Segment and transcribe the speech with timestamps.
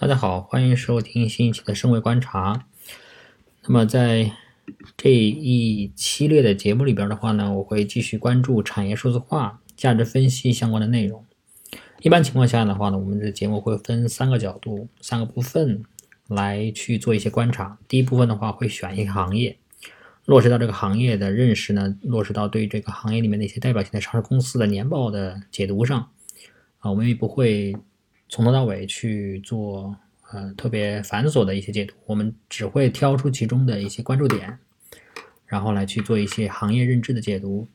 [0.00, 2.54] 大家好，欢迎收听新一期的《升维观察》。
[3.64, 4.32] 那么在
[4.96, 11.22] 这一系列的节目里边的话呢，我会继续关注产业数字化、价值分析相关的内容。
[12.00, 15.84] 一般情况下的话呢，我们的节目会分三个角度、三个部分
[16.28, 17.76] 来去做一些观察。
[17.86, 19.58] 第一部分的话，会选一个行业，
[20.24, 26.08] 落实到这个行业的认识呢，落实到对这个行业里面的一些代表性的上市公司的年报的解读上。
[26.78, 27.76] 啊，我们也不会。
[28.30, 29.94] 从头到尾去做
[30.30, 34.56] 呃特别繁琐的一些解读，我们只会挑出其中的一些关注点，
[35.46, 37.66] 然后来去做一些行业认知的解读。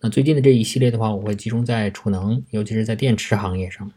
[0.00, 3.90] 那最近的这一系列的话，我会集中在储能，尤其是在电池行业上。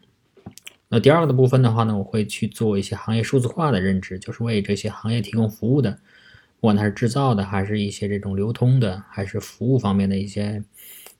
[0.90, 5.92] 那第二个的部分的话呢，我会去做一些行业数字化的认知，就是为这些行业提供服务的，
[6.60, 10.64] 不管它是制造的，还是一些这种流通的，还是服务方面的一些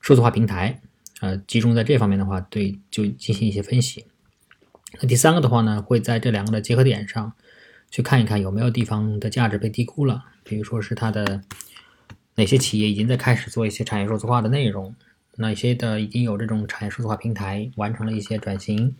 [0.00, 0.80] 数字化平台，
[1.20, 4.04] 呃，集中在这方面的话，对就进行一些分析。
[5.00, 7.32] 那第三个的话呢，会在这两个的结合点上，
[7.90, 10.24] 去看一看有没有地方的价值被低估了。
[10.42, 11.42] 比如说是它的
[12.36, 14.94] 哪些企业已经在开始做一些产业数字化的内容，
[15.36, 18.94] 哪些的已经有这种产业数字化平台完成了一些转型。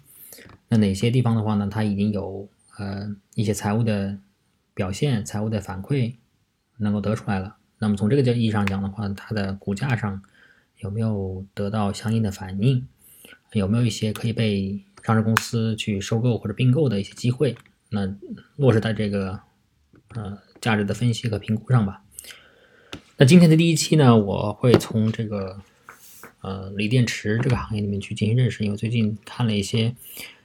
[0.68, 4.18] 那哪些地方的话呢，它已经有呃一些财务的
[4.74, 6.14] 表现、财务的反馈
[6.78, 7.56] 能够得出来了。
[7.78, 10.22] 那么从这个意义上讲的话，它的股价上
[10.78, 12.86] 有没有得到相应的反应？
[13.52, 17.56] 有没有一些可以被上市公司去收购或者并购的一些机会，
[17.90, 18.12] 那
[18.56, 19.38] 落实在这个
[20.08, 22.02] 呃价值的分析和评估上吧。
[23.16, 25.60] 那今天的第一期呢，我会从这个
[26.40, 29.94] 呃锂电池这个行业里面去进行认识，因为最近看了一些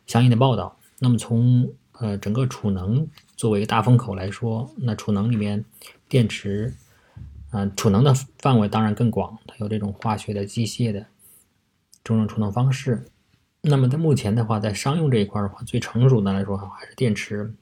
[0.05, 0.77] 相应的报道。
[0.99, 5.65] 那么从呃整个储能作为一个大风口来说，那储能里面
[6.07, 6.71] 电池，
[7.49, 11.07] 嗯，储能的范围当然更广，它有这种化学的、机械的
[12.03, 13.03] 种种储能方式。
[13.63, 17.53] 那么在目前的话，在商用这一块的话，最成熟的来说还是电池，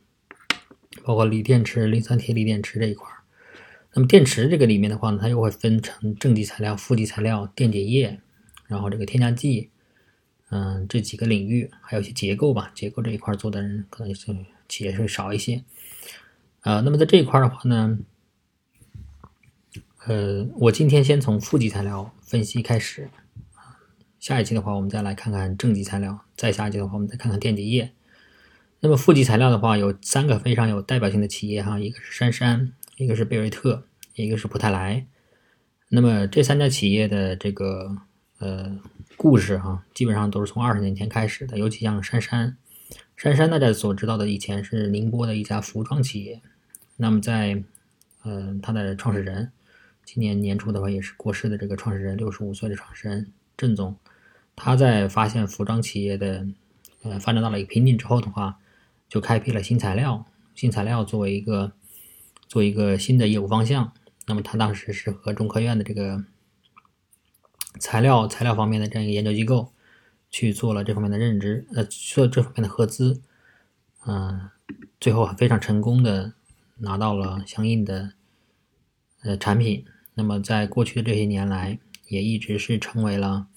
[1.04, 3.06] 包括锂电池、磷酸铁锂电池这一块。
[3.94, 8.22] 那么电池这个里面的话呢，它又会分成正极材料、负极材料、电解液，
[8.68, 9.72] 然后这个添加剂，
[10.52, 14.34] 嗯，这几个领域，还有一些结构吧，结构这一块做的人可能是
[14.70, 15.66] 企业会少一些。
[16.62, 18.00] 呃，那么在这一块的话呢，
[20.06, 23.10] 呃，我今天先从负极材料分析开始。
[24.20, 27.92] 下一期的话，我们再来看看正极材料；再下一期的话，我们再看看电解液。
[28.82, 33.86] 那么负极材料的话，有三个非常有代表性的企业哈，一个是杉杉，一个是贝瑞特，
[34.16, 35.06] 一个是普泰莱。
[35.88, 37.98] 那么这三家企业的这个
[38.40, 38.78] 呃
[39.18, 41.58] 故事哈，基本上都是从二十年前开始的。
[41.58, 42.58] 尤其像杉杉，
[43.18, 46.42] 杉杉大家所知道的以前是宁波的一家服装企业。
[46.98, 47.64] 那么在
[48.24, 49.52] 呃它的创始人，
[50.06, 53.98] 今年年初的话也是过世的这个创始人，六十五岁的创始人郑总。
[54.56, 56.48] 他在发现服装企业的
[57.04, 58.58] 呃发展到了一个瓶颈之后的话，
[59.10, 60.26] 就开辟了新材料。
[60.56, 61.74] 新材料作为一个
[62.48, 63.92] 做一个新的业务方向。
[64.28, 66.24] 那么他当时是和中科院的这个
[67.80, 69.72] 材料材料方面的这样一个研究机构
[70.30, 73.22] 去做了这方面的认知，呃，做这方面的合资，
[74.06, 74.50] 嗯，
[75.00, 76.34] 最后非常成功的
[76.78, 78.12] 拿到了相应的
[79.24, 79.86] 呃产品。
[80.14, 83.48] 那么在过去的这些年来，也一直是成为了。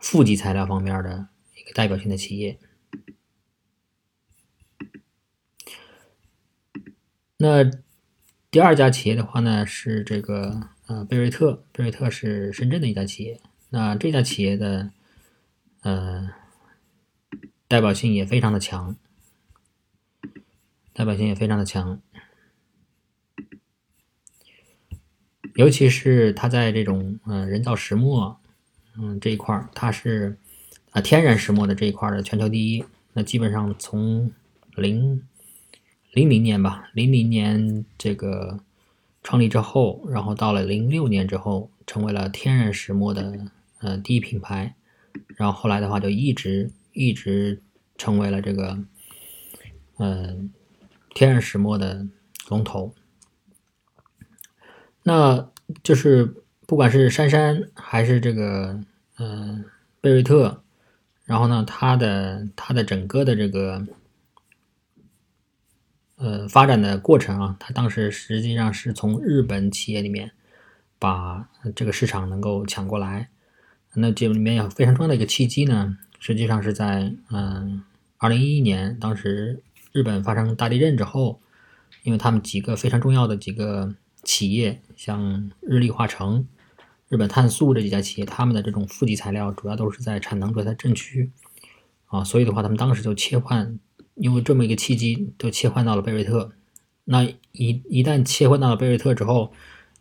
[0.00, 2.56] 负极材料方面的一个代表性的企业，
[7.36, 7.64] 那
[8.48, 13.40] 第二家企业的话呢是这个呃贝瑞特，贝瑞特是深圳的一家企业，
[13.70, 14.92] 那这家企业的
[15.80, 16.30] 呃
[17.66, 18.94] 代表性也非常的强，
[20.92, 22.00] 代表性也非常的强，
[25.58, 28.38] 尤其是它在这种呃人造石墨。
[28.96, 30.36] 嗯，这一块它是
[30.92, 32.84] 啊天然石墨的这一块的全球第一。
[33.12, 34.30] 那基本上从
[34.76, 35.20] 零
[36.12, 38.60] 零零年吧，零零年这个
[39.24, 44.76] 创立之后，然后到了零六年之后，成为了天然石墨的呃第一品牌。
[45.34, 47.60] 然后后来的话，就一直一直
[47.96, 48.78] 成为了这个
[49.96, 50.52] 嗯
[51.14, 52.06] 天然石墨的
[52.48, 52.94] 龙头。
[55.02, 55.50] 那
[55.82, 56.34] 就是
[56.66, 58.80] 不管是杉杉还是这个。
[59.20, 59.64] 嗯，
[60.00, 60.62] 贝瑞特，
[61.24, 63.84] 然后呢，它的它的整个的这个
[66.14, 70.30] 呃发展的过程啊，它当时实际上是从日本企业里面
[71.00, 73.28] 把这个市场能够抢过来。
[73.94, 77.82] 那这里面有非常重要的一个契机呢，实际上是在嗯
[78.18, 79.60] 二零一一年，当时
[79.90, 81.40] 日本发生大地震之后，
[82.04, 83.92] 因为他们几个非常重要的几个
[84.28, 86.46] 企业，像日立化成。
[87.08, 91.30] 日本碳素这几家企业，他们的这种负极材料主要都是在产能主要在震区
[92.08, 93.78] 啊，所以的话，他们当时就切换
[94.16, 96.52] 因为这么一个契机，就切换到了贝瑞特。
[97.04, 99.50] 那一一旦切换到了贝瑞特之后，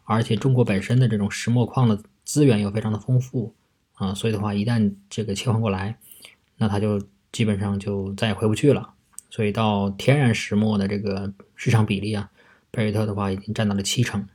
[0.04, 3.56] 而且中国本身的这种石墨矿的资源又非常的丰富
[3.94, 5.98] 啊，所以的话，一旦这个切换过来，
[6.58, 7.02] 那它就
[7.32, 8.94] 基本上就再也回不去了。
[9.30, 12.30] 所以到天然石墨的这个市场比例啊，
[12.78, 14.28] 贝瑞特的话已经占到了七成。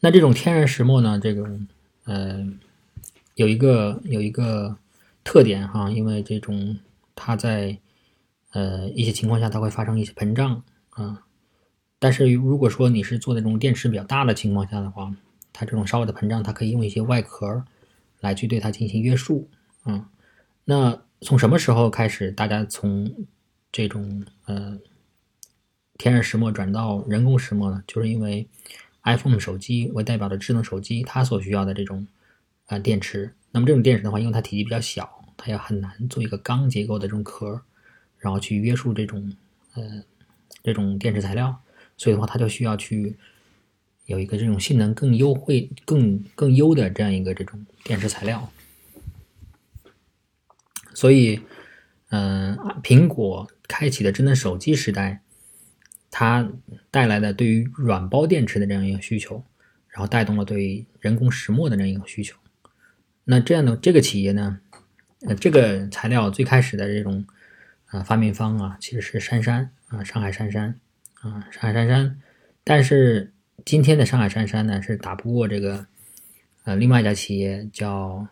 [0.00, 1.68] 那这种天然石墨呢，这种
[2.04, 2.50] 呃
[3.34, 4.78] 有一个有一个
[5.22, 6.78] 特点哈，因为这种
[7.14, 7.78] 它在
[8.52, 11.26] 呃一些情况下它会发生一些膨胀啊，
[11.98, 15.14] 但是如果说你是做的这种电池比较大的情况下的话，
[15.52, 17.62] 它这种稍微的膨胀，它可以用一些外壳
[18.20, 19.46] 来去对它进行约束
[19.82, 20.08] 啊。
[20.64, 23.26] 那从什么时候开始，大家从
[23.70, 24.78] 这种呃
[26.00, 27.84] 天然石墨转到人工石墨呢？
[27.86, 28.48] 就是因为
[29.02, 32.06] iPhone 手机为代表的智能手机，它所需要的这种
[32.68, 33.34] 啊电池。
[33.50, 37.60] 那么这种电池的话，因为它体积比较小，它也很难做一个钢结构的这种壳。
[38.18, 39.30] 然后去约束这种
[39.74, 40.02] 呃
[40.62, 41.54] 这种电池材料，
[41.98, 43.16] 所以的话，它就需要去
[44.06, 48.50] 有一个这种性能更优惠、更更优的这样一个这种电池材料。
[50.94, 51.40] 所以，
[52.08, 55.22] 嗯，苹果开启的智能手机时代，
[56.10, 56.50] 它
[56.90, 59.44] 带来的对于软包电池的这样一个需求，
[59.88, 62.36] 然后带动了对人工石墨的这样一个需求。
[63.24, 64.60] 那这样的这个企业呢，
[65.26, 67.24] 呃，这个材料最开始的这种。
[67.92, 70.78] 啊，发明方啊，其实是杉杉啊，上海杉杉
[71.22, 72.20] 啊，上海杉杉。
[72.62, 73.32] 但是
[73.64, 75.88] 今天的上海杉杉呢，是打不过这个
[76.62, 78.28] 呃另外一家企业叫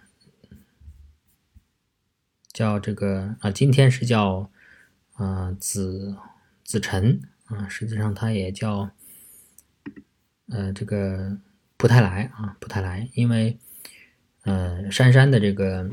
[2.53, 4.49] 叫这个啊，今天是叫
[5.15, 6.17] 啊紫
[6.63, 8.91] 紫辰啊，实际上它也叫
[10.49, 11.37] 呃这个
[11.77, 13.59] 普泰莱啊，普泰莱，因为
[14.45, 15.91] 呃杉杉的这个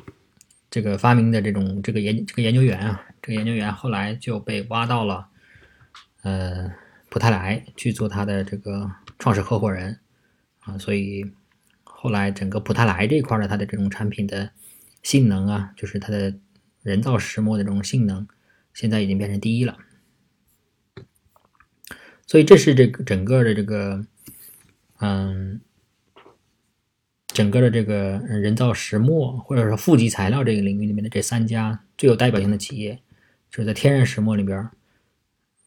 [0.69, 3.01] 这个发明的这种这个研这个研究员啊。
[3.21, 5.29] 这个研究员后来就被挖到了，
[6.21, 6.71] 呃，
[7.09, 9.99] 普泰莱去做他的这个创始合伙人
[10.59, 11.31] 啊，所以
[11.83, 14.51] 后来整个普泰莱这块的它的这种产品的
[15.01, 16.35] 性能啊，就是它的
[16.83, 18.27] 人造石墨的这种性能，
[18.75, 19.75] 现在已经变成第一了。
[22.27, 24.05] 所以这是这个整个的这个，
[24.99, 25.61] 嗯，
[27.27, 32.99] 整个的这个人造石墨或者说负极材料这个领域里面的这三家最有代表性的企业。
[33.51, 34.69] 就是在天然石墨里边，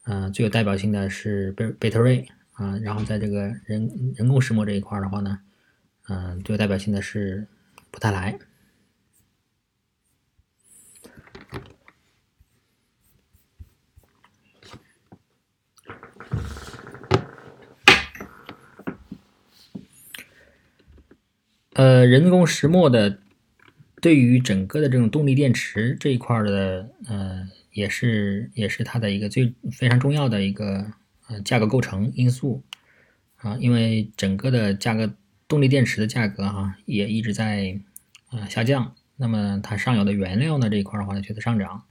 [0.03, 5.39] 嗯，最有代表性的是贝贝特瑞啊，然后在这个人人工石墨这一块的话呢，
[6.07, 7.47] 嗯，最有代表性的是
[7.89, 8.37] 普泰莱。
[21.79, 23.19] 呃，人工石墨的
[24.01, 27.47] 对于整个的这种动力电池这一块的，呃。
[27.71, 30.91] 也是也是它的一个最非常重要的一个
[31.27, 32.63] 呃价格构成因素
[33.37, 35.13] 啊，因为整个的价格
[35.47, 37.79] 动力电池的价格哈也一直在
[38.31, 41.83] 啊下降，那么它上游的原料呢这一块的话呢却在上涨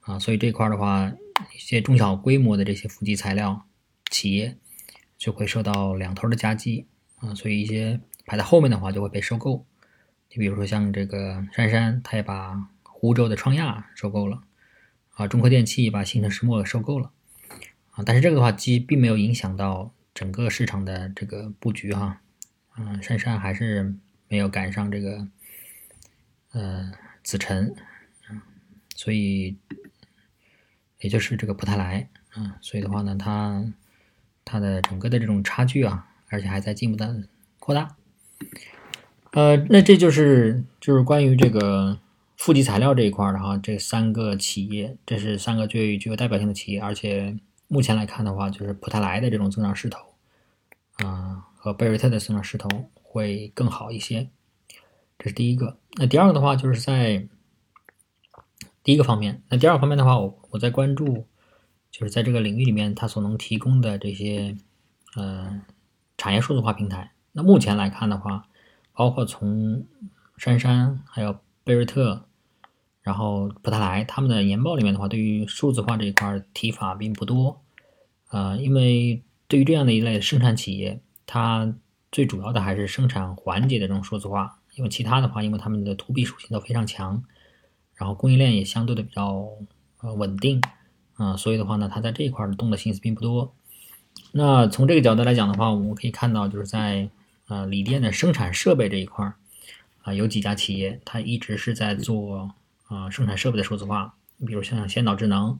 [0.00, 1.12] 啊，所以这块的话
[1.54, 3.66] 一些中小规模的这些负极材料
[4.10, 4.56] 企业
[5.18, 6.86] 就会受到两头的夹击
[7.16, 8.00] 啊，所以一些
[8.30, 9.66] 排在后面的话就会被收购，
[10.28, 14.44] 你比如说像这个杉杉，它也把湖州的创亚收购了。
[15.14, 17.10] 啊，中科电器把新城石墨收购了，
[17.90, 22.20] 啊，但是这个的话，其实并没有影响到整个市场的这个布局哈，
[22.78, 23.96] 嗯，杉杉还是
[24.28, 25.26] 没有赶上这个，
[26.52, 26.92] 呃，
[27.24, 27.74] 紫辰，
[28.94, 29.56] 所以
[31.00, 33.64] 也就是这个普泰莱，啊，所以的话呢，它
[34.44, 37.24] 它的整个的这种差距啊，而且还在进一步的
[37.58, 37.96] 扩大，
[39.32, 41.98] 呃，那这就是就是关于这个。
[42.36, 47.36] 负极材料这一块的哈，这三个企业，这是三个最具有代表性的企业，而且
[47.68, 50.14] 目前来看的话，就是普泰莱的这种增长势头，
[51.04, 54.30] 啊，和贝瑞特的增长势头会更好一些，
[55.18, 55.76] 这是第一个。
[55.98, 57.28] 那第二个的话，就是在
[58.82, 61.26] 第一个方面，那第二个方面的话，我我在关注，
[61.90, 64.56] 就是在这个领域里面，它所能提供的这些，
[65.14, 65.60] 呃，
[66.16, 67.12] 产业数字化平台。
[67.32, 68.46] 那目前来看的话，
[68.94, 69.84] 包括从
[70.36, 72.24] 杉杉还有贝瑞特。
[73.02, 77.62] 然后普泰莱他们的研报里面的话，对于数字化这一块提法并不多，
[78.28, 81.74] 呃，因为对于这样的一类生产企业，它
[82.12, 87.24] 最主要的还是生产环节的这种数字化，因为其他的话，因为他们的 to B 属性都非常强，
[87.94, 89.48] 然后供应链也相对的比较
[90.02, 90.60] 呃稳定，
[91.14, 93.54] 啊，所以的话呢，它在这一块动的心思并不多。
[94.32, 97.08] 那从这个角度来讲的话，我们可以看到，就是在
[97.50, 99.34] 呃锂电的生产设备这一块儿
[100.04, 102.54] 啊，有几家企业它一直是在做。
[102.90, 105.56] 啊，生产设备的数字化，你比如像先导智能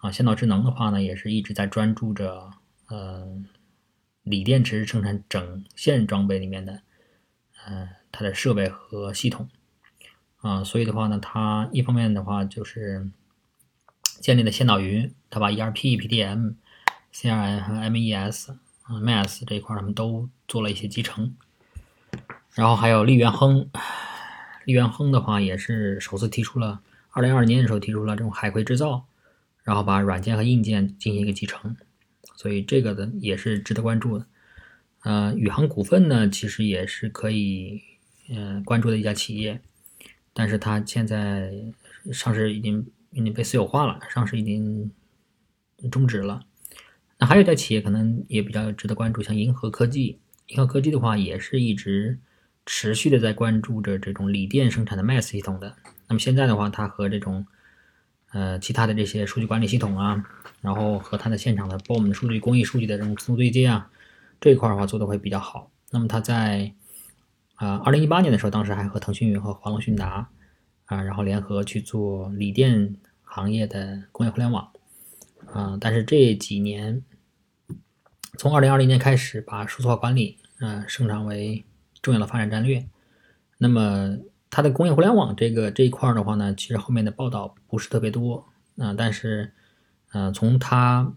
[0.00, 2.50] 啊，先导智能的话呢，也是一直在专注着
[2.88, 3.40] 呃
[4.24, 6.82] 锂电池生产整线装备里面的
[7.64, 9.48] 呃它的设备和系统
[10.38, 13.08] 啊，所以的话呢，它一方面的话就是
[14.02, 16.54] 建立了先导云，它把 ERP、PDM、
[17.12, 18.50] CRM 和 MES
[18.82, 21.36] 啊 MES 这一块他们都做了一些集成，
[22.54, 23.70] 然后还有利元亨。
[24.64, 29.06] 利元亨的话也是首次提出了，二零二二年的时候提出了这种海葵制造，
[29.62, 31.76] 然后把软件和硬件进行一个集成，
[32.34, 34.26] 所以这个的也是值得关注的。
[35.04, 37.80] 呃，宇航股份呢，其实也是可以
[38.28, 39.60] 呃关注的一家企业，
[40.34, 41.52] 但是它现在
[42.12, 44.90] 上市已经已经被私有化了，上市已经
[45.90, 46.44] 终止了。
[47.18, 52.18] 那还有一家企业可能也比较值得关注，像银河科技，银河科技的话也是一直。
[52.70, 55.74] 持续的在关注着这种锂电生产的 MES 系统的，
[56.06, 57.46] 那么现在的话，它和这种
[58.30, 60.22] 呃其他的这些数据管理系统啊，
[60.60, 63.90] 然后和它的现场的 BOM 数据、工艺数据的这种自动对接啊，
[64.38, 65.70] 这一块的话做的会比较好。
[65.90, 66.70] 那么它在
[67.54, 70.28] 啊二零一八年的时候，当时还和腾讯云和华龙讯达
[70.84, 74.70] 啊，然后联合去做锂电行业的工业互联网
[75.54, 77.02] 啊，但是这几年
[78.38, 81.62] 从二零二零年开始，把数字化管理啊升长为。
[82.00, 82.86] 重要的发展战略，
[83.58, 84.16] 那么
[84.50, 89.52] 它的工业互联网这个这一块的话呢，其实后面的报道不是特别多啊，但是，
[90.12, 91.12] 呃，从它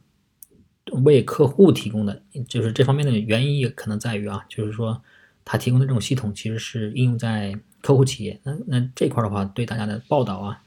[1.04, 5.04] 为客户提供的，就是这方面的原因也可能在于啊，就是说
[5.46, 10.64] 它提供的这种系统其实是应用在客户企业，那那这块的话对大家的报道啊，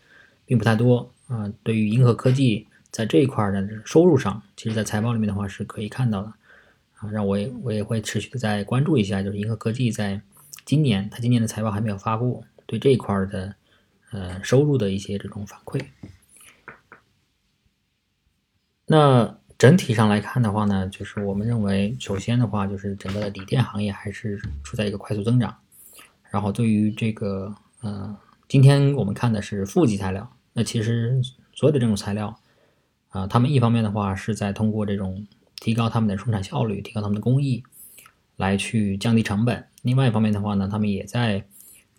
[0.47, 1.53] 并不太多啊。
[1.65, 6.33] 对于银河科技在这一块的收入上，其实在财报里面的话是可以看到的。
[7.11, 10.21] 让我也我也会持续的再关注一下，就是银河科技在
[10.65, 13.55] 今年，它今年的财报还没有发布，对这一块的
[14.11, 15.85] 呃收入的一些这种反馈。
[18.87, 25.57] 那整体上来看的话呢，就是我们认为，首先的话就是整个的锂电行业还是处在一个快速增长。
[26.31, 28.17] 然后对于这个呃，
[28.49, 31.21] 今天我们看的是负极材料，那其实
[31.53, 32.39] 所有的这种材料
[33.09, 35.27] 啊，他们一方面的话是在通过这种。
[35.65, 37.65] 提高他们的生产效率，提高他们的工艺，
[38.37, 39.67] 来去降低成本。
[39.81, 41.43] 另外一方面的话呢，他们也在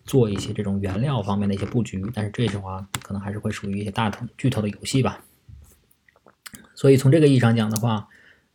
[0.04, 5.24] 做一些这种原料方面的一些布局，但是这些的话可能还是会属于一些大头巨头的游戏吧。
[6.76, 8.06] 所以从这个意义上讲的话，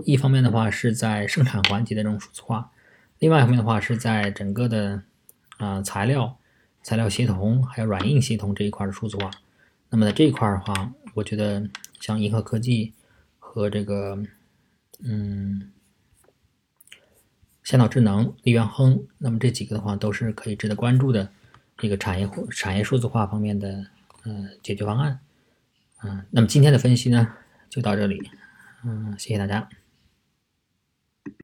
[0.06, 2.72] 一方面的话是在生产环节的这种数字化，
[3.20, 5.04] 另外一方面的话是在整个的
[5.58, 6.38] 啊材料、
[6.84, 9.30] 材料协同还有软硬协同这一块的数字化。
[9.90, 11.68] 那么在这一块的话，我觉得
[12.00, 12.94] 像银河科技
[13.40, 14.18] 和这个。
[15.04, 15.72] 嗯，
[17.64, 21.32] 先导智能、力源亨，那么这几个的话都是可以值得关注的
[21.82, 23.86] 一个产业产业数字化方面的
[24.24, 25.20] 呃解决方案。
[26.04, 27.34] 嗯，那么今天的分析呢
[27.70, 28.30] 就到这里，
[28.84, 29.68] 嗯，谢谢大家。